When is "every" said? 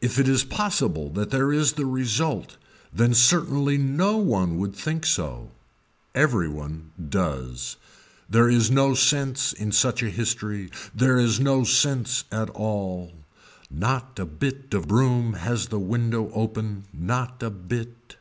6.16-6.48